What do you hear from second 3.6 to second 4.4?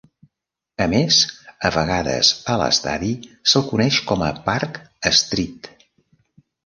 coneix com a